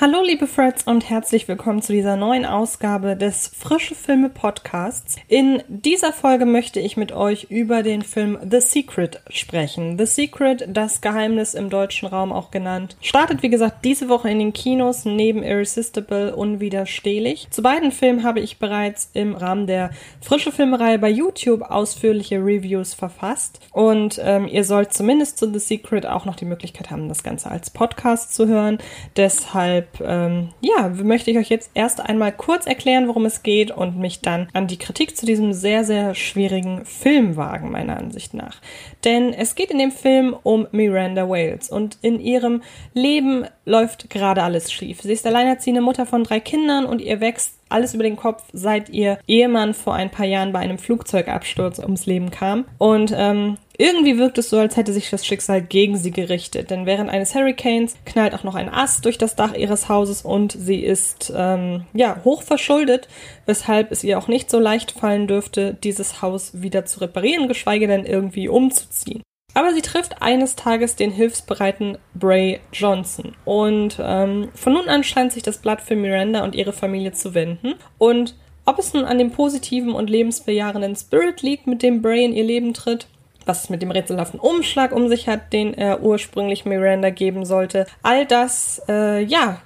Hallo 0.00 0.24
liebe 0.24 0.48
Freds 0.48 0.82
und 0.82 1.08
herzlich 1.08 1.46
willkommen 1.46 1.80
zu 1.80 1.92
dieser 1.92 2.16
neuen 2.16 2.44
Ausgabe 2.44 3.14
des 3.14 3.46
Frische 3.46 3.94
Filme 3.94 4.28
Podcasts. 4.28 5.14
In 5.28 5.62
dieser 5.68 6.12
Folge 6.12 6.46
möchte 6.46 6.80
ich 6.80 6.96
mit 6.96 7.12
euch 7.12 7.44
über 7.48 7.84
den 7.84 8.02
Film 8.02 8.36
The 8.42 8.60
Secret 8.60 9.20
sprechen. 9.30 9.96
The 9.96 10.06
Secret, 10.06 10.64
das 10.66 11.00
Geheimnis 11.00 11.54
im 11.54 11.70
deutschen 11.70 12.08
Raum 12.08 12.32
auch 12.32 12.50
genannt, 12.50 12.96
startet 13.00 13.44
wie 13.44 13.50
gesagt 13.50 13.84
diese 13.84 14.08
Woche 14.08 14.28
in 14.28 14.40
den 14.40 14.52
Kinos 14.52 15.04
neben 15.04 15.44
Irresistible 15.44 16.34
unwiderstehlich. 16.34 17.46
Zu 17.50 17.62
beiden 17.62 17.92
Filmen 17.92 18.24
habe 18.24 18.40
ich 18.40 18.58
bereits 18.58 19.10
im 19.14 19.36
Rahmen 19.36 19.68
der 19.68 19.90
Frische 20.20 20.50
Filmerei 20.50 20.98
bei 20.98 21.08
YouTube 21.08 21.62
ausführliche 21.62 22.38
Reviews 22.38 22.94
verfasst 22.94 23.60
und 23.70 24.20
ähm, 24.24 24.48
ihr 24.48 24.64
sollt 24.64 24.92
zumindest 24.92 25.38
zu 25.38 25.52
The 25.52 25.60
Secret 25.60 26.04
auch 26.04 26.24
noch 26.24 26.34
die 26.34 26.46
Möglichkeit 26.46 26.90
haben, 26.90 27.08
das 27.08 27.22
Ganze 27.22 27.48
als 27.48 27.70
Podcast 27.70 28.34
zu 28.34 28.48
hören. 28.48 28.78
Deshalb 29.16 29.83
deshalb, 29.84 30.00
ähm, 30.00 30.48
ja, 30.60 30.88
möchte 30.88 31.30
ich 31.30 31.38
euch 31.38 31.48
jetzt 31.48 31.70
erst 31.74 32.00
einmal 32.00 32.32
kurz 32.32 32.66
erklären, 32.66 33.08
worum 33.08 33.24
es 33.24 33.42
geht 33.42 33.70
und 33.70 33.98
mich 33.98 34.20
dann 34.20 34.48
an 34.52 34.66
die 34.66 34.78
Kritik 34.78 35.16
zu 35.16 35.26
diesem 35.26 35.52
sehr, 35.52 35.84
sehr 35.84 36.14
schwierigen 36.14 36.84
Film 36.84 37.36
wagen, 37.36 37.70
meiner 37.70 37.96
Ansicht 37.96 38.34
nach. 38.34 38.60
Denn 39.04 39.32
es 39.32 39.54
geht 39.54 39.70
in 39.70 39.78
dem 39.78 39.92
Film 39.92 40.34
um 40.42 40.66
Miranda 40.72 41.28
Wales 41.28 41.70
und 41.70 41.98
in 42.02 42.20
ihrem 42.20 42.62
Leben 42.92 43.46
läuft 43.64 44.10
gerade 44.10 44.42
alles 44.42 44.72
schief. 44.72 45.02
Sie 45.02 45.12
ist 45.12 45.26
alleinerziehende 45.26 45.80
Mutter 45.80 46.06
von 46.06 46.24
drei 46.24 46.40
Kindern 46.40 46.84
und 46.84 47.00
ihr 47.00 47.20
wächst 47.20 47.54
alles 47.74 47.94
über 47.94 48.04
den 48.04 48.16
Kopf, 48.16 48.42
seit 48.52 48.88
ihr 48.88 49.18
Ehemann 49.26 49.74
vor 49.74 49.94
ein 49.94 50.10
paar 50.10 50.26
Jahren 50.26 50.52
bei 50.52 50.60
einem 50.60 50.78
Flugzeugabsturz 50.78 51.78
ums 51.78 52.06
Leben 52.06 52.30
kam. 52.30 52.64
Und 52.78 53.12
ähm, 53.14 53.58
irgendwie 53.76 54.18
wirkt 54.18 54.38
es 54.38 54.50
so, 54.50 54.58
als 54.58 54.76
hätte 54.76 54.92
sich 54.92 55.10
das 55.10 55.26
Schicksal 55.26 55.60
gegen 55.60 55.96
sie 55.96 56.12
gerichtet, 56.12 56.70
denn 56.70 56.86
während 56.86 57.10
eines 57.10 57.34
Hurricanes 57.34 57.96
knallt 58.04 58.34
auch 58.34 58.44
noch 58.44 58.54
ein 58.54 58.72
Ast 58.72 59.04
durch 59.04 59.18
das 59.18 59.34
Dach 59.34 59.54
ihres 59.54 59.88
Hauses 59.88 60.22
und 60.22 60.52
sie 60.52 60.80
ist 60.80 61.32
ähm, 61.36 61.84
ja 61.92 62.20
hoch 62.24 62.42
verschuldet, 62.42 63.08
weshalb 63.46 63.90
es 63.90 64.04
ihr 64.04 64.18
auch 64.18 64.28
nicht 64.28 64.48
so 64.48 64.60
leicht 64.60 64.92
fallen 64.92 65.26
dürfte, 65.26 65.74
dieses 65.74 66.22
Haus 66.22 66.62
wieder 66.62 66.84
zu 66.84 67.00
reparieren, 67.00 67.48
geschweige 67.48 67.88
denn 67.88 68.06
irgendwie 68.06 68.48
umzuziehen. 68.48 69.22
Aber 69.54 69.72
sie 69.72 69.82
trifft 69.82 70.20
eines 70.20 70.56
Tages 70.56 70.96
den 70.96 71.12
hilfsbereiten 71.12 71.98
Bray 72.14 72.60
Johnson 72.72 73.36
und 73.44 73.98
ähm, 74.00 74.50
von 74.54 74.72
nun 74.72 74.88
an 74.88 75.04
scheint 75.04 75.32
sich 75.32 75.44
das 75.44 75.58
Blatt 75.58 75.80
für 75.80 75.94
Miranda 75.94 76.42
und 76.42 76.54
ihre 76.56 76.72
Familie 76.72 77.12
zu 77.12 77.34
wenden 77.34 77.74
und 77.98 78.34
ob 78.66 78.78
es 78.78 78.94
nun 78.94 79.04
an 79.04 79.18
dem 79.18 79.30
positiven 79.30 79.92
und 79.92 80.08
lebensbejahenden 80.08 80.96
Spirit 80.96 81.42
liegt, 81.42 81.66
mit 81.66 81.82
dem 81.82 82.00
Bray 82.00 82.24
in 82.24 82.32
ihr 82.32 82.44
Leben 82.44 82.72
tritt, 82.72 83.06
was 83.44 83.64
es 83.64 83.70
mit 83.70 83.82
dem 83.82 83.90
rätselhaften 83.90 84.40
Umschlag 84.40 84.92
um 84.92 85.08
sich 85.08 85.28
hat, 85.28 85.52
den 85.52 85.74
er 85.74 86.02
ursprünglich 86.02 86.64
Miranda 86.64 87.10
geben 87.10 87.44
sollte. 87.44 87.86
All 88.02 88.24
das, 88.24 88.80
äh, 88.88 89.22
ja, 89.22 89.60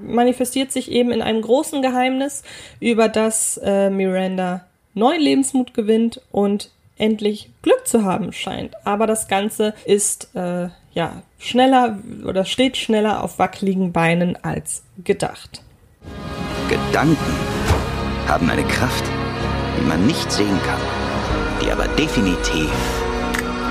manifestiert 0.00 0.72
sich 0.72 0.90
eben 0.90 1.10
in 1.10 1.20
einem 1.20 1.42
großen 1.42 1.82
Geheimnis, 1.82 2.42
über 2.80 3.08
das 3.08 3.60
äh, 3.62 3.90
Miranda 3.90 4.64
neuen 4.94 5.20
Lebensmut 5.20 5.74
gewinnt 5.74 6.22
und 6.32 6.70
endlich 6.98 7.50
Glück 7.62 7.86
zu 7.86 8.04
haben 8.04 8.32
scheint. 8.32 8.74
Aber 8.84 9.06
das 9.06 9.28
Ganze 9.28 9.74
ist 9.84 10.34
äh, 10.34 10.68
ja 10.92 11.22
schneller 11.38 11.98
oder 12.26 12.44
steht 12.44 12.76
schneller 12.76 13.22
auf 13.22 13.38
wackeligen 13.38 13.92
Beinen 13.92 14.36
als 14.42 14.82
gedacht. 15.04 15.62
Gedanken 16.68 17.34
haben 18.26 18.50
eine 18.50 18.64
Kraft, 18.64 19.04
die 19.78 19.86
man 19.86 20.06
nicht 20.06 20.30
sehen 20.30 20.58
kann, 20.66 20.80
die 21.62 21.70
aber 21.70 21.88
definitiv 21.88 22.70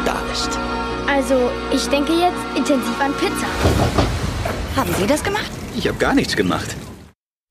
da 0.06 0.20
ist. 0.32 0.58
Also, 1.08 1.50
ich 1.74 1.88
denke 1.88 2.14
jetzt 2.14 2.58
intensiv 2.58 3.00
an 3.00 3.14
Pizza. 3.14 3.48
Haben 4.76 4.94
Sie 5.00 5.08
das 5.08 5.24
gemacht? 5.24 5.52
Ich 5.76 5.88
habe 5.88 5.98
gar 5.98 6.14
nichts 6.14 6.36
gemacht. 6.36 6.76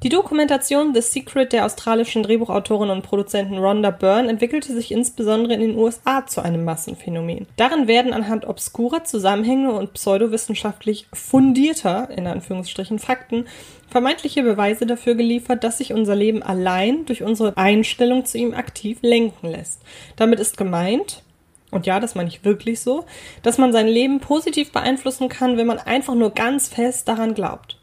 Die 0.06 0.11
Dokumentation 0.11 0.94
The 0.94 1.03
Secret 1.03 1.53
der 1.53 1.67
australischen 1.67 2.22
Drehbuchautorin 2.22 2.91
und 2.91 3.03
Produzentin 3.03 3.59
Rhonda 3.59 3.91
Byrne 3.91 4.31
entwickelte 4.31 4.72
sich 4.72 4.93
insbesondere 4.93 5.55
in 5.55 5.61
den 5.61 5.77
USA 5.77 6.25
zu 6.25 6.43
einem 6.43 6.65
Massenphänomen. 6.65 7.49
Darin 7.56 7.89
werden 7.89 8.12
anhand 8.12 8.45
obskurer 8.45 9.03
Zusammenhänge 9.03 9.72
und 9.72 9.95
pseudowissenschaftlich 9.95 11.09
fundierter, 11.12 12.09
in 12.16 12.28
Anführungsstrichen, 12.28 13.00
Fakten 13.00 13.47
vermeintliche 13.91 14.45
Beweise 14.45 14.87
dafür 14.87 15.16
geliefert, 15.16 15.65
dass 15.65 15.78
sich 15.78 15.93
unser 15.93 16.15
Leben 16.15 16.41
allein 16.41 17.05
durch 17.06 17.25
unsere 17.25 17.56
Einstellung 17.56 18.25
zu 18.25 18.39
ihm 18.39 18.55
aktiv 18.55 18.99
lenken 19.03 19.49
lässt. 19.49 19.83
Damit 20.15 20.39
ist 20.39 20.56
gemeint, 20.56 21.25
und 21.72 21.84
ja, 21.84 21.99
das 21.99 22.15
meine 22.15 22.28
ich 22.28 22.45
wirklich 22.45 22.78
so, 22.78 23.06
dass 23.43 23.59
man 23.59 23.72
sein 23.72 23.89
Leben 23.89 24.21
positiv 24.21 24.71
beeinflussen 24.71 25.28
kann, 25.28 25.56
wenn 25.56 25.66
man 25.66 25.81
einfach 25.81 26.15
nur 26.15 26.31
ganz 26.31 26.69
fest 26.69 27.09
daran 27.09 27.34
glaubt. 27.34 27.75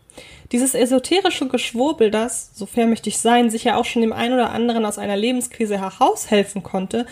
Dieses 0.52 0.76
esoterische 0.76 1.48
Geschwurbel, 1.48 2.12
das, 2.12 2.52
so 2.54 2.66
fair 2.66 2.88
möchte 2.88 3.10
ich 3.10 3.18
sein, 3.18 3.50
sicher 3.50 3.78
auch 3.78 3.86
schon 3.86 4.02
dem 4.02 4.14
einen 4.14 4.34
oder 4.34 4.52
anderen 4.52 4.86
aus 4.86 4.98
einer 4.98 5.18
Lebenskrise 5.18 5.80
heraushelfen 5.80 6.64
konnte, 6.64 7.06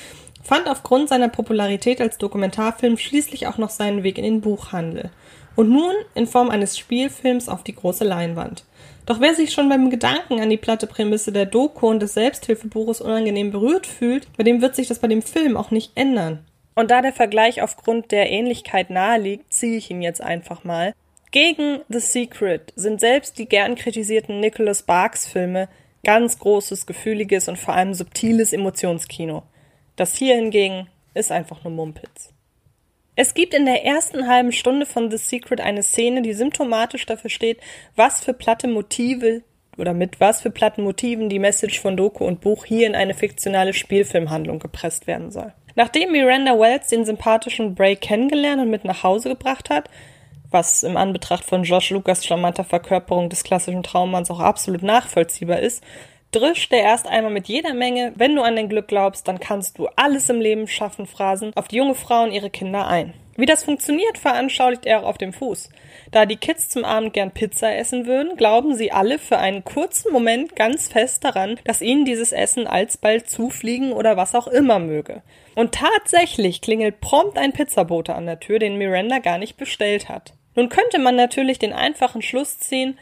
fand 0.44 0.68
aufgrund 0.68 1.10
seiner 1.10 1.30
Popularität 1.30 2.02
als 2.02 2.18
Dokumentarfilm 2.18 2.98
schließlich 2.98 3.48
auch 3.48 3.58
noch 3.58 3.70
seinen 3.70 4.04
Weg 4.04 4.18
in 4.18 4.24
den 4.24 4.42
Buchhandel. 4.42 5.10
Und 5.56 5.70
nun 5.70 5.94
in 6.16 6.28
Form 6.28 6.50
eines 6.50 6.78
Spielfilms 6.78 7.50
auf 7.50 7.64
die 7.64 7.76
große 7.76 8.04
Leinwand. 8.06 8.64
Doch 9.06 9.20
wer 9.20 9.36
sich 9.36 9.52
schon 9.52 9.68
beim 9.68 9.90
Gedanken 9.90 10.40
an 10.40 10.50
die 10.50 10.58
platte 10.58 10.88
Prämisse 10.88 11.32
der 11.32 11.46
Doku 11.46 11.88
und 11.88 12.00
des 12.00 12.14
Selbsthilfebuches 12.14 13.02
unangenehm 13.02 13.52
berührt 13.52 13.88
fühlt, 13.88 14.28
bei 14.38 14.44
dem 14.44 14.62
wird 14.62 14.76
sich 14.76 14.88
das 14.88 15.00
bei 15.00 15.08
dem 15.08 15.22
Film 15.22 15.58
auch 15.58 15.72
nicht 15.72 15.92
ändern. 15.96 16.46
Und 16.76 16.92
da 16.92 17.02
der 17.02 17.12
Vergleich 17.12 17.62
aufgrund 17.62 18.12
der 18.12 18.30
Ähnlichkeit 18.30 18.90
naheliegt, 18.90 19.54
ziehe 19.54 19.78
ich 19.78 19.92
ihn 19.92 20.02
jetzt 20.02 20.22
einfach 20.22 20.64
mal. 20.64 20.94
Gegen 21.32 21.80
The 21.88 22.00
Secret 22.00 22.74
sind 22.76 23.00
selbst 23.00 23.38
die 23.38 23.48
gern 23.48 23.76
kritisierten 23.76 24.42
Nicholas 24.42 24.80
Sparks 24.80 25.26
Filme 25.26 25.70
ganz 26.04 26.38
großes, 26.40 26.86
gefühliges 26.86 27.48
und 27.48 27.58
vor 27.58 27.74
allem 27.74 27.94
subtiles 27.94 28.52
Emotionskino. 28.52 29.44
Das 29.96 30.18
hier 30.18 30.36
hingegen 30.36 30.90
ist 31.14 31.32
einfach 31.32 31.64
nur 31.64 31.72
Mumpitz. 31.72 32.34
Es 33.16 33.34
gibt 33.34 33.54
in 33.54 33.66
der 33.66 33.86
ersten 33.86 34.28
halben 34.28 34.52
Stunde 34.52 34.86
von 34.86 35.10
The 35.10 35.16
Secret 35.16 35.62
eine 35.62 35.84
Szene, 35.84 36.22
die 36.22 36.34
symptomatisch 36.34 37.06
dafür 37.06 37.30
steht, 37.30 37.60
was 37.96 38.22
für 38.22 38.34
platte 38.34 38.68
Motive 38.68 39.42
oder 39.78 39.94
mit 39.94 40.20
was 40.20 40.42
für 40.42 40.52
platten 40.52 40.84
Motiven 40.84 41.30
die 41.30 41.40
Message 41.40 41.80
von 41.80 41.96
Doku 41.96 42.26
und 42.26 42.42
Buch 42.42 42.66
hier 42.66 42.88
in 42.88 42.96
eine 42.96 43.14
fiktionale 43.14 43.72
Spielfilmhandlung 43.72 44.60
gepresst 44.60 45.08
werden 45.08 45.32
soll. 45.32 45.54
Nachdem 45.76 46.12
Miranda 46.12 46.60
Wells 46.60 46.90
den 46.90 47.06
sympathischen 47.06 47.74
Bray 47.74 47.96
kennengelernt 47.96 48.62
und 48.62 48.70
mit 48.70 48.84
nach 48.84 49.04
Hause 49.04 49.30
gebracht 49.30 49.70
hat, 49.70 49.90
was 50.52 50.84
im 50.84 50.98
Anbetracht 50.98 51.44
von 51.44 51.64
Josh 51.64 51.90
Lucas 51.90 52.26
charmanter 52.26 52.64
Verkörperung 52.64 53.30
des 53.30 53.44
klassischen 53.44 53.84
Traummanns 53.84 54.30
auch 54.30 54.40
absolut 54.40 54.84
nachvollziehbar 54.84 55.60
ist, 55.60 55.84
drischt 56.32 56.72
er 56.72 56.82
erst 56.82 57.08
einmal 57.08 57.32
mit 57.32 57.48
jeder 57.48 57.74
Menge, 57.74 58.14
wenn 58.16 58.36
du 58.36 58.42
an 58.42 58.56
dein 58.56 58.70
Glück 58.70 58.88
glaubst, 58.88 59.28
dann 59.28 59.40
kannst 59.40 59.78
du 59.78 59.88
alles 59.96 60.30
im 60.30 60.40
Leben 60.40 60.68
schaffen, 60.68 61.06
Phrasen 61.06 61.52
auf 61.56 61.68
die 61.68 61.78
junge 61.78 61.96
Frau 61.96 62.24
und 62.24 62.32
ihre 62.32 62.50
Kinder 62.50 62.88
ein. 62.88 63.14
Wie 63.38 63.46
das 63.46 63.64
funktioniert, 63.64 64.18
veranschaulicht 64.18 64.86
er 64.86 65.00
auch 65.00 65.08
auf 65.08 65.18
dem 65.18 65.34
Fuß. 65.34 65.70
Da 66.12 66.26
die 66.26 66.36
Kids 66.36 66.70
zum 66.70 66.84
Abend 66.84 67.14
gern 67.14 67.32
Pizza 67.32 67.74
essen 67.74 68.06
würden, 68.06 68.36
glauben 68.36 68.76
sie 68.76 68.92
alle 68.92 69.20
für 69.20 69.38
einen 69.38 69.64
kurzen 69.64 70.12
Moment 70.12 70.56
ganz 70.56 70.90
fest 70.90 71.24
daran, 71.24 71.58
dass 71.64 71.82
ihnen 71.82 72.06
dieses 72.06 72.34
Essen 72.34 72.68
alsbald 72.68 73.30
zufliegen 73.30 73.94
oder 73.94 74.18
was 74.18 74.36
auch 74.36 74.48
immer 74.48 74.80
möge. 74.80 75.22
Und 75.56 75.74
tatsächlich 75.74 76.62
klingelt 76.62 77.00
prompt 77.00 77.38
ein 77.38 77.54
Pizzabote 77.54 78.16
an 78.16 78.26
der 78.26 78.40
Tür, 78.40 78.60
den 78.60 78.78
Miranda 78.78 79.20
gar 79.20 79.38
nicht 79.38 79.58
bestellt 79.58 80.10
hat. 80.10 80.34
Nun 80.56 80.70
könnte 80.70 81.00
man 81.00 81.16
natürlich 81.16 81.60
den 81.60 81.74
einfachen 81.74 82.22
Schluss 82.22 82.60
ziehen, 82.60 82.98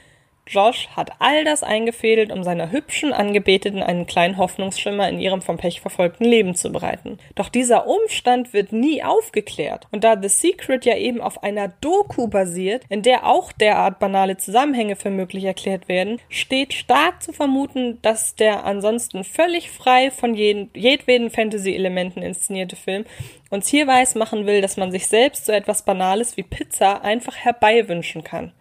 Josh 0.50 0.88
hat 0.96 1.12
all 1.20 1.44
das 1.44 1.62
eingefädelt, 1.62 2.32
um 2.32 2.44
seiner 2.44 2.72
hübschen 2.72 3.14
Angebeteten 3.14 3.84
einen 3.84 4.08
kleinen 4.08 4.38
Hoffnungsschimmer 4.38 5.08
in 5.08 5.20
ihrem 5.20 5.44
vom 5.44 5.58
Pech 5.58 5.80
verfolgten 5.80 6.26
Leben 6.26 6.56
zu 6.56 6.72
bereiten. 6.72 7.20
Doch 7.36 7.50
dieser 7.50 7.86
Umstand 7.86 8.52
wird 8.52 8.72
nie 8.72 9.04
aufgeklärt. 9.04 9.88
Und 9.92 10.04
da 10.04 10.20
The 10.20 10.28
Secret 10.28 10.86
ja 10.86 10.98
eben 10.98 11.22
auf 11.22 11.44
einer 11.44 11.68
Doku 11.68 12.28
basiert, 12.28 12.84
in 12.90 13.04
der 13.04 13.28
auch 13.28 13.52
derart 13.52 14.00
banale 14.00 14.38
Zusammenhänge 14.38 14.96
für 14.96 15.12
möglich 15.12 15.44
erklärt 15.44 15.88
werden, 15.88 16.20
steht 16.30 16.74
stark 16.74 17.22
zu 17.22 17.32
vermuten, 17.32 18.00
dass 18.02 18.36
der 18.36 18.66
ansonsten 18.66 19.24
völlig 19.24 19.70
frei 19.70 20.10
von 20.10 20.34
jeden, 20.34 20.72
jedweden 20.74 21.30
Fantasy-Elementen 21.30 22.24
inszenierte 22.24 22.76
Film 22.76 23.06
uns 23.52 23.68
hier 23.68 23.88
weismachen 23.88 24.46
will, 24.46 24.62
dass 24.62 24.78
man 24.78 24.92
sich 24.92 25.08
selbst 25.08 25.46
so 25.46 25.52
etwas 25.52 25.84
Banales 25.84 26.38
wie 26.38 26.44
Pizza 26.44 27.04
einfach 27.04 27.36
herbeiwünschen 27.36 28.24
kann. 28.24 28.52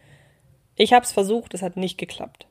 Ich 0.79 0.93
hab's 0.93 1.11
versucht, 1.13 1.55
es 1.55 1.63
hat 1.63 1.77
nicht 1.77 1.99
geklappt. 1.99 2.47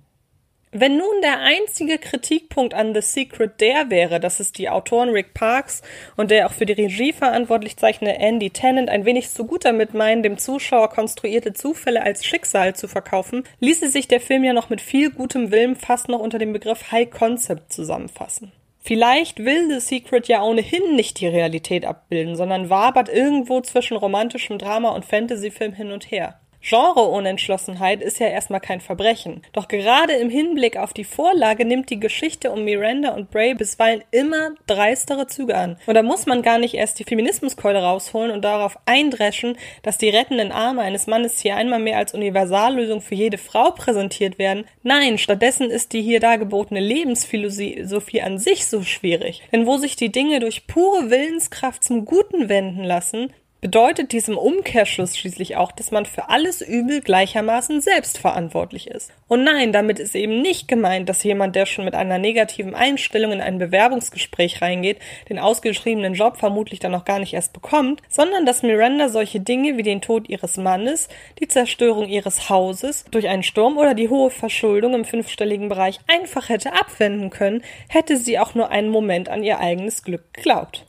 Wenn 0.74 0.98
nun 0.98 1.22
der 1.22 1.40
einzige 1.40 1.98
Kritikpunkt 1.98 2.74
an 2.74 2.94
The 2.94 3.02
Secret 3.02 3.62
der 3.62 3.90
wäre, 3.90 4.20
dass 4.20 4.42
es 4.42 4.52
die 4.52 4.68
Autoren 4.68 5.10
Rick 5.10 5.34
Parks 5.34 5.82
und 6.18 6.30
der 6.30 6.46
auch 6.46 6.52
für 6.52 6.66
die 6.66 6.74
Regie 6.74 7.14
verantwortlich 7.14 7.78
zeichnende 7.78 8.20
Andy 8.20 8.50
Tennant 8.50 8.90
ein 8.90 9.06
wenig 9.06 9.30
zu 9.30 9.46
gut 9.46 9.64
damit 9.64 9.94
meinen, 9.94 10.24
dem 10.24 10.38
Zuschauer 10.38 10.90
konstruierte 10.90 11.54
Zufälle 11.54 12.04
als 12.04 12.26
Schicksal 12.26 12.76
zu 12.76 12.90
verkaufen, 12.90 13.44
ließe 13.62 13.90
sich 13.90 14.10
der 14.10 14.20
Film 14.20 14.44
ja 14.44 14.52
noch 14.52 14.70
mit 14.70 14.82
viel 14.82 15.10
gutem 15.10 15.52
Willen 15.52 15.78
fast 15.78 16.10
noch 16.10 16.20
unter 16.20 16.38
dem 16.38 16.52
Begriff 16.52 16.92
High 16.92 17.10
Concept 17.10 17.72
zusammenfassen. 17.72 18.52
Vielleicht 18.82 19.46
will 19.46 19.70
The 19.70 19.80
Secret 19.80 20.28
ja 20.28 20.44
ohnehin 20.44 20.98
nicht 20.98 21.22
die 21.22 21.28
Realität 21.28 21.86
abbilden, 21.86 22.36
sondern 22.36 22.70
wabert 22.70 23.08
irgendwo 23.08 23.62
zwischen 23.62 23.96
romantischem 23.96 24.58
Drama 24.58 24.90
und 24.90 25.06
Fantasyfilm 25.06 25.72
hin 25.72 25.92
und 25.94 26.12
her. 26.12 26.42
Genre-Unentschlossenheit 26.68 28.02
ist 28.02 28.20
ja 28.20 28.28
erstmal 28.28 28.60
kein 28.60 28.82
Verbrechen. 28.82 29.42
Doch 29.54 29.70
gerade 29.70 30.14
im 30.14 30.30
Hinblick 30.30 30.76
auf 30.76 30.92
die 30.92 31.06
Vorlage 31.06 31.64
nimmt 31.64 31.90
die 31.90 32.00
Geschichte 32.00 32.52
um 32.52 32.66
Miranda 32.66 33.14
und 33.14 33.32
Bray 33.32 33.54
bisweilen 33.54 34.04
immer 34.12 34.50
dreistere 34.66 35.28
Züge 35.28 35.56
an. 35.56 35.78
Und 35.86 35.96
da 35.96 36.04
muss 36.04 36.26
man 36.26 36.42
gar 36.42 36.58
nicht 36.58 36.74
erst 36.74 37.00
die 37.00 37.06
Feminismuskeule 37.06 37.82
rausholen 37.82 38.32
und 38.32 38.42
darauf 38.44 38.78
eindreschen, 38.86 39.58
dass 39.82 39.98
die 39.98 40.10
rettenden 40.10 40.52
Arme 40.52 40.82
eines 40.82 41.08
Mannes 41.08 41.40
hier 41.40 41.56
einmal 41.56 41.80
mehr 41.80 41.98
als 41.98 42.14
Universallösung 42.14 43.00
für 43.00 43.16
jede 43.16 43.38
Frau 43.38 43.72
präsentiert 43.72 44.38
werden. 44.38 44.66
Nein, 44.84 45.18
stattdessen 45.18 45.70
ist 45.70 45.94
die 45.94 46.02
hier 46.02 46.20
dargebotene 46.20 46.82
Lebensphilosophie 46.82 48.22
an 48.22 48.40
sich 48.40 48.66
so 48.66 48.82
schwierig. 48.82 49.42
Denn 49.54 49.68
wo 49.68 49.78
sich 49.78 49.96
die 49.96 50.12
Dinge 50.12 50.42
durch 50.42 50.68
pure 50.68 51.10
Willenskraft 51.10 51.86
zum 51.86 52.04
Guten 52.04 52.50
wenden 52.50 52.84
lassen, 52.84 53.32
bedeutet 53.62 54.12
diesem 54.12 54.38
Umkehrschluss 54.38 55.18
schließlich 55.18 55.56
auch, 55.56 55.72
dass 55.72 55.92
man 55.92 56.06
für 56.06 56.30
alles 56.30 56.62
Übel 56.62 57.02
gleichermaßen 57.02 57.82
selbst 57.82 58.18
verantwortlich 58.18 58.88
ist. 58.88 59.12
Und 59.28 59.44
nein, 59.44 59.72
damit 59.72 60.00
ist 60.00 60.16
eben 60.16 60.42
nicht 60.42 60.68
gemeint, 60.68 61.10
dass 61.10 61.24
jemand, 61.24 61.56
der 61.56 61.66
schon 61.66 61.86
mit 61.86 61.96
einer 61.96 62.18
negativen 62.18 62.76
Einstellung 62.76 63.32
in 63.32 63.42
ein 63.42 63.58
Bewerbungsgespräch 63.58 64.62
reingeht, 64.62 65.00
den 65.30 65.40
ausgeschriebenen 65.40 66.14
Job 66.14 66.38
vermutlich 66.38 66.80
dann 66.80 66.92
noch 66.92 67.06
gar 67.06 67.20
nicht 67.20 67.34
erst 67.34 67.54
bekommt, 67.54 68.02
sondern 68.10 68.46
dass 68.46 68.64
Miranda 68.64 69.10
solche 69.10 69.40
Dinge 69.40 69.78
wie 69.78 69.84
den 69.84 70.02
Tod 70.02 70.30
ihres 70.30 70.58
Mannes, 70.58 71.10
die 71.40 71.48
Zerstörung 71.48 72.08
ihres 72.08 72.50
Hauses 72.50 73.06
durch 73.12 73.28
einen 73.28 73.44
Sturm 73.44 73.78
oder 73.78 73.94
die 73.94 74.10
hohe 74.10 74.30
Verschuldung 74.30 74.94
im 74.94 75.06
fünfstelligen 75.06 75.70
Bereich 75.70 76.00
einfach 76.08 76.50
hätte 76.50 76.74
abwenden 76.74 77.30
können, 77.30 77.64
hätte 77.90 78.18
sie 78.18 78.40
auch 78.40 78.56
nur 78.56 78.70
einen 78.70 78.90
Moment 78.90 79.30
an 79.30 79.44
ihr 79.44 79.60
eigenes 79.60 80.04
Glück 80.04 80.34
geglaubt. 80.34 80.86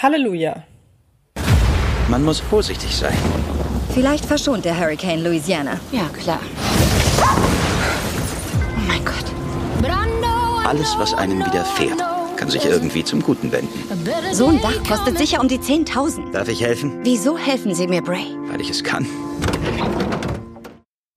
Halleluja. 0.00 0.64
Man 2.12 2.24
muss 2.24 2.40
vorsichtig 2.40 2.94
sein. 2.94 3.16
Vielleicht 3.94 4.26
verschont 4.26 4.66
der 4.66 4.78
Hurricane 4.78 5.24
Louisiana. 5.24 5.80
Ja, 5.92 6.10
klar. 6.12 6.40
Oh 7.22 8.80
mein 8.86 9.02
Gott. 9.02 9.14
Alles, 10.66 10.94
was 10.98 11.14
einem 11.14 11.38
widerfährt, 11.38 12.04
kann 12.36 12.50
sich 12.50 12.66
irgendwie 12.66 13.02
zum 13.02 13.22
Guten 13.22 13.50
wenden. 13.50 13.82
So 14.34 14.48
ein 14.48 14.60
Dach 14.60 14.76
kostet 14.86 15.16
sicher 15.16 15.40
um 15.40 15.48
die 15.48 15.58
10.000. 15.58 16.32
Darf 16.32 16.48
ich 16.48 16.60
helfen? 16.60 17.00
Wieso 17.02 17.38
helfen 17.38 17.74
Sie 17.74 17.86
mir, 17.86 18.02
Bray? 18.02 18.26
Weil 18.50 18.60
ich 18.60 18.68
es 18.68 18.84
kann. 18.84 19.06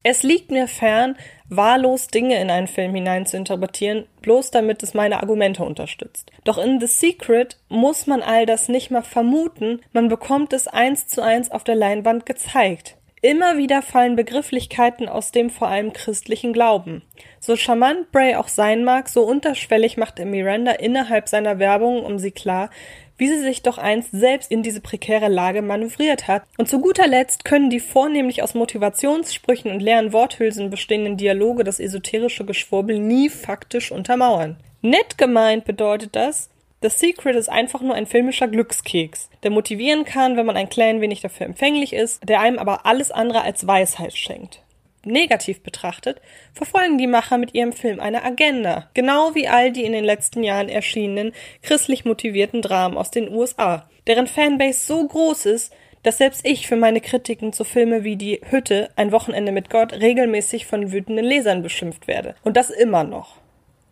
Es 0.07 0.21
liegt 0.21 0.51
mir 0.51 0.67
fern, 0.67 1.17
wahllos 1.49 2.09
Dinge 2.09 2.39
in 2.39 2.51
einen 2.51 2.67
Film 2.67 2.93
hinein 2.93 3.25
zu 3.25 3.37
interpretieren, 3.37 4.05
bloß 4.21 4.51
damit 4.51 4.83
es 4.83 4.93
meine 4.93 5.19
Argumente 5.19 5.63
unterstützt. 5.63 6.31
Doch 6.43 6.59
in 6.59 6.79
The 6.79 6.85
Secret 6.85 7.57
muss 7.69 8.05
man 8.05 8.21
all 8.21 8.45
das 8.45 8.69
nicht 8.69 8.91
mal 8.91 9.01
vermuten, 9.01 9.81
man 9.93 10.07
bekommt 10.07 10.53
es 10.53 10.67
eins 10.67 11.07
zu 11.07 11.23
eins 11.23 11.49
auf 11.49 11.63
der 11.63 11.73
Leinwand 11.73 12.27
gezeigt. 12.27 12.97
Immer 13.23 13.57
wieder 13.57 13.81
fallen 13.81 14.15
Begrifflichkeiten 14.15 15.09
aus 15.09 15.31
dem 15.31 15.49
vor 15.49 15.69
allem 15.69 15.91
christlichen 15.91 16.53
Glauben. 16.53 17.01
So 17.39 17.55
charmant 17.55 18.11
Bray 18.11 18.35
auch 18.35 18.49
sein 18.49 18.83
mag, 18.83 19.09
so 19.09 19.23
unterschwellig 19.23 19.97
macht 19.97 20.19
er 20.19 20.27
Miranda 20.27 20.73
innerhalb 20.73 21.27
seiner 21.27 21.57
Werbung 21.57 22.05
um 22.05 22.19
sie 22.19 22.29
klar, 22.29 22.69
wie 23.17 23.27
sie 23.27 23.39
sich 23.39 23.61
doch 23.61 23.77
einst 23.77 24.09
selbst 24.11 24.51
in 24.51 24.63
diese 24.63 24.81
prekäre 24.81 25.27
Lage 25.27 25.61
manövriert 25.61 26.27
hat. 26.27 26.43
Und 26.57 26.67
zu 26.67 26.79
guter 26.79 27.07
Letzt 27.07 27.45
können 27.45 27.69
die 27.69 27.79
vornehmlich 27.79 28.43
aus 28.43 28.53
Motivationssprüchen 28.53 29.71
und 29.71 29.81
leeren 29.81 30.13
Worthülsen 30.13 30.69
bestehenden 30.69 31.17
Dialoge 31.17 31.63
das 31.63 31.79
esoterische 31.79 32.45
Geschwurbel 32.45 32.99
nie 32.99 33.29
faktisch 33.29 33.91
untermauern. 33.91 34.57
Nett 34.81 35.17
gemeint 35.17 35.65
bedeutet 35.65 36.15
das, 36.15 36.49
The 36.81 36.89
Secret 36.89 37.35
ist 37.35 37.49
einfach 37.49 37.81
nur 37.81 37.95
ein 37.95 38.05
filmischer 38.05 38.47
Glückskeks, 38.47 39.29
der 39.43 39.49
motivieren 39.49 40.05
kann, 40.05 40.37
wenn 40.37 40.45
man 40.45 40.57
ein 40.57 40.69
klein 40.69 41.01
wenig 41.01 41.21
dafür 41.21 41.47
empfänglich 41.47 41.93
ist, 41.93 42.27
der 42.27 42.41
einem 42.41 42.59
aber 42.59 42.85
alles 42.85 43.11
andere 43.11 43.41
als 43.41 43.65
Weisheit 43.65 44.13
schenkt 44.13 44.61
negativ 45.05 45.61
betrachtet, 45.61 46.21
verfolgen 46.53 46.97
die 46.97 47.07
Macher 47.07 47.37
mit 47.37 47.53
ihrem 47.53 47.73
Film 47.73 47.99
eine 47.99 48.23
Agenda, 48.23 48.89
genau 48.93 49.35
wie 49.35 49.47
all 49.47 49.71
die 49.71 49.85
in 49.85 49.93
den 49.93 50.03
letzten 50.03 50.43
Jahren 50.43 50.69
erschienenen 50.69 51.33
christlich 51.61 52.05
motivierten 52.05 52.61
Dramen 52.61 52.97
aus 52.97 53.11
den 53.11 53.29
USA, 53.29 53.89
deren 54.07 54.27
Fanbase 54.27 54.85
so 54.85 55.07
groß 55.07 55.45
ist, 55.45 55.73
dass 56.03 56.19
selbst 56.19 56.45
ich 56.45 56.67
für 56.67 56.75
meine 56.75 57.01
Kritiken 57.01 57.51
zu 57.51 57.63
Filme 57.63 58.03
wie 58.03 58.15
Die 58.15 58.39
Hütte, 58.49 58.89
ein 58.95 59.11
Wochenende 59.11 59.51
mit 59.51 59.71
Gott 59.71 59.93
regelmäßig 59.93 60.67
von 60.67 60.91
wütenden 60.91 61.25
Lesern 61.25 61.63
beschimpft 61.63 62.07
werde. 62.07 62.35
Und 62.43 62.57
das 62.57 62.69
immer 62.69 63.03
noch. 63.03 63.37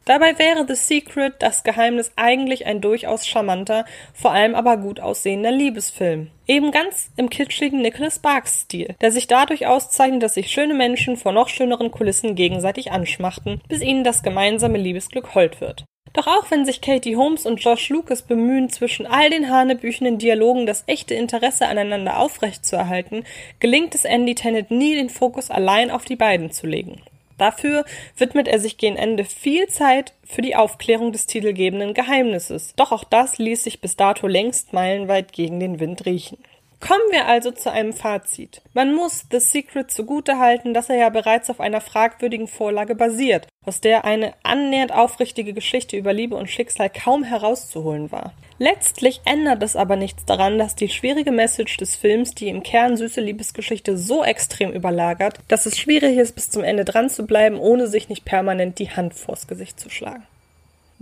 Dabei 0.06 0.38
wäre 0.38 0.66
The 0.68 0.76
Secret, 0.76 1.36
das 1.40 1.64
Geheimnis, 1.64 2.12
eigentlich 2.18 2.66
ein 2.66 2.82
durchaus 2.82 3.26
charmanter, 3.26 3.86
vor 4.14 4.32
allem 4.32 4.54
aber 4.54 4.76
gut 4.78 5.00
aussehender 5.00 5.52
Liebesfilm. 5.52 6.30
Eben 6.46 6.72
ganz 6.72 7.10
im 7.16 7.30
kitschigen 7.30 7.82
Nicholas 7.82 8.16
Sparks 8.16 8.62
Stil, 8.62 8.96
der 9.00 9.14
sich 9.14 9.28
dadurch 9.28 9.66
auszeichnet, 9.66 10.22
dass 10.22 10.34
sich 10.34 10.52
schöne 10.52 10.74
Menschen 10.74 11.16
vor 11.16 11.32
noch 11.32 11.48
schöneren 11.48 11.90
Kulissen 11.90 12.36
gegenseitig 12.36 12.92
anschmachten, 12.92 13.62
bis 13.70 13.82
ihnen 13.82 14.04
das 14.04 14.24
gemeinsame 14.24 14.78
Liebesglück 14.78 15.36
hold 15.36 15.62
wird. 15.62 15.86
Doch 16.12 16.28
auch 16.28 16.52
wenn 16.52 16.66
sich 16.66 16.82
Katie 16.82 17.16
Holmes 17.16 17.46
und 17.46 17.64
Josh 17.64 17.90
Lucas 17.90 18.22
bemühen, 18.22 18.70
zwischen 18.70 19.08
all 19.08 19.30
den 19.30 19.50
hanebüchenden 19.50 20.20
Dialogen 20.20 20.68
das 20.68 20.84
echte 20.86 21.16
Interesse 21.16 21.68
aneinander 21.68 22.20
aufrechtzuerhalten, 22.20 23.24
gelingt 23.60 23.96
es 23.96 24.06
Andy 24.06 24.36
Tennant 24.36 24.70
nie, 24.70 24.96
den 24.96 25.10
Fokus 25.10 25.50
allein 25.50 25.90
auf 25.90 26.06
die 26.06 26.16
beiden 26.16 26.52
zu 26.52 26.68
legen. 26.68 27.02
Dafür 27.38 27.86
widmet 28.18 28.48
er 28.48 28.60
sich 28.60 28.78
gegen 28.78 28.96
Ende 28.96 29.24
viel 29.24 29.68
Zeit 29.68 30.14
für 30.24 30.42
die 30.42 30.56
Aufklärung 30.56 31.12
des 31.12 31.26
titelgebenden 31.26 31.94
Geheimnisses. 31.94 32.74
Doch 32.76 32.92
auch 32.92 33.04
das 33.04 33.38
ließ 33.38 33.64
sich 33.64 33.82
bis 33.82 33.96
dato 33.96 34.28
längst 34.28 34.74
meilenweit 34.74 35.34
gegen 35.34 35.60
den 35.60 35.80
Wind 35.80 36.06
riechen. 36.06 36.38
Kommen 36.86 37.12
wir 37.12 37.28
also 37.28 37.52
zu 37.52 37.72
einem 37.72 37.94
Fazit. 37.94 38.62
Man 38.74 38.94
muss 38.94 39.26
The 39.32 39.40
Secret 39.40 39.90
zugute 39.90 40.38
halten, 40.38 40.74
dass 40.74 40.90
er 40.90 40.98
ja 40.98 41.10
bereits 41.10 41.50
auf 41.50 41.62
einer 41.62 41.80
fragwürdigen 41.80 42.50
Vorlage 42.50 42.94
basiert, 42.94 43.48
aus 43.66 43.80
der 43.80 44.04
eine 44.04 44.34
annähernd 44.44 44.94
aufrichtige 44.94 45.54
Geschichte 45.54 45.96
über 45.96 46.12
Liebe 46.12 46.36
und 46.36 46.50
Schicksal 46.50 46.90
kaum 46.90 47.24
herauszuholen 47.24 48.12
war. 48.12 48.34
Letztlich 48.64 49.20
ändert 49.26 49.62
es 49.62 49.76
aber 49.76 49.98
nichts 49.98 50.24
daran, 50.24 50.58
dass 50.58 50.74
die 50.74 50.88
schwierige 50.88 51.34
Message 51.34 51.76
des 51.76 51.98
Films 51.98 52.34
die 52.34 52.48
im 52.48 52.64
Kern 52.64 52.96
süße 52.96 53.20
Liebesgeschichte 53.20 53.98
so 53.98 54.24
extrem 54.24 54.72
überlagert, 54.72 55.40
dass 55.50 55.66
es 55.66 55.78
schwierig 55.78 56.16
ist, 56.18 56.34
bis 56.34 56.50
zum 56.50 56.64
Ende 56.64 56.86
dran 56.86 57.10
zu 57.10 57.26
bleiben, 57.26 57.60
ohne 57.60 57.88
sich 57.88 58.08
nicht 58.08 58.24
permanent 58.24 58.80
die 58.80 58.90
Hand 58.90 59.16
vors 59.16 59.48
Gesicht 59.48 59.82
zu 59.82 59.90
schlagen. 59.90 60.26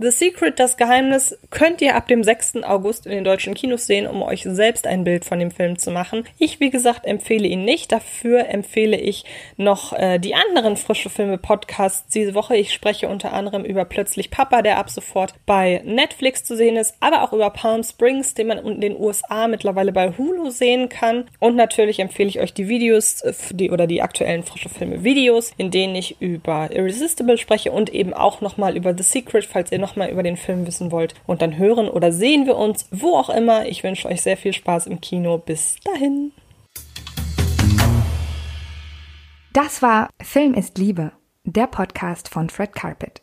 The 0.02 0.10
Secret, 0.10 0.58
das 0.58 0.76
Geheimnis, 0.76 1.38
könnt 1.50 1.80
ihr 1.80 1.94
ab 1.94 2.08
dem 2.08 2.24
6. 2.24 2.64
August 2.64 3.06
in 3.06 3.12
den 3.12 3.22
deutschen 3.22 3.54
Kinos 3.54 3.86
sehen, 3.86 4.08
um 4.08 4.20
euch 4.22 4.42
selbst 4.42 4.88
ein 4.88 5.04
Bild 5.04 5.24
von 5.24 5.38
dem 5.38 5.52
Film 5.52 5.78
zu 5.78 5.92
machen. 5.92 6.24
Ich, 6.40 6.58
wie 6.58 6.70
gesagt, 6.70 7.06
empfehle 7.06 7.46
ihn 7.46 7.64
nicht. 7.64 7.92
Dafür 7.92 8.48
empfehle 8.48 8.96
ich 8.98 9.24
noch 9.56 9.92
äh, 9.92 10.18
die 10.18 10.34
anderen 10.34 10.76
frische 10.76 11.08
Filme-Podcasts 11.08 12.08
diese 12.08 12.34
Woche. 12.34 12.56
Ich 12.56 12.72
spreche 12.72 13.08
unter 13.08 13.32
anderem 13.32 13.64
über 13.64 13.84
Plötzlich 13.84 14.32
Papa, 14.32 14.62
der 14.62 14.78
ab 14.78 14.90
sofort 14.90 15.34
bei 15.46 15.82
Netflix 15.84 16.42
zu 16.42 16.56
sehen 16.56 16.76
ist, 16.76 16.96
aber 16.98 17.22
auch 17.22 17.32
über 17.32 17.50
Palm 17.50 17.84
Springs, 17.84 18.34
den 18.34 18.48
man 18.48 18.58
in 18.58 18.80
den 18.80 18.98
USA 18.98 19.46
mittlerweile 19.46 19.92
bei 19.92 20.10
Hulu 20.18 20.50
sehen 20.50 20.88
kann. 20.88 21.26
Und 21.38 21.54
natürlich 21.54 22.00
empfehle 22.00 22.28
ich 22.28 22.40
euch 22.40 22.52
die 22.52 22.66
Videos 22.66 23.20
äh, 23.20 23.32
die, 23.52 23.70
oder 23.70 23.86
die 23.86 24.02
aktuellen 24.02 24.42
frische 24.42 24.68
Filme-Videos, 24.68 25.52
in 25.58 25.70
denen 25.70 25.94
ich 25.94 26.20
über 26.20 26.70
Irresistible 26.72 27.38
spreche 27.38 27.70
und 27.70 27.94
eben 27.94 28.12
auch 28.12 28.40
nochmal 28.40 28.76
über 28.76 28.96
The 28.96 29.04
Secret, 29.04 29.44
falls 29.44 29.70
ihr 29.70 29.78
noch 29.78 29.91
mal 29.96 30.10
über 30.10 30.22
den 30.22 30.36
Film 30.36 30.66
wissen 30.66 30.90
wollt. 30.90 31.14
Und 31.26 31.42
dann 31.42 31.56
hören 31.56 31.88
oder 31.88 32.12
sehen 32.12 32.46
wir 32.46 32.56
uns, 32.56 32.86
wo 32.90 33.16
auch 33.16 33.30
immer. 33.30 33.66
Ich 33.66 33.82
wünsche 33.82 34.08
euch 34.08 34.22
sehr 34.22 34.36
viel 34.36 34.52
Spaß 34.52 34.86
im 34.86 35.00
Kino. 35.00 35.38
Bis 35.38 35.76
dahin. 35.84 36.32
Das 39.52 39.82
war 39.82 40.08
Film 40.22 40.54
ist 40.54 40.78
Liebe, 40.78 41.12
der 41.44 41.66
Podcast 41.66 42.28
von 42.28 42.48
Fred 42.48 42.74
Carpet. 42.74 43.20